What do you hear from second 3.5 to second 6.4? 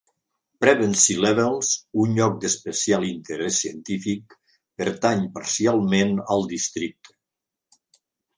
científic, pertany parcialment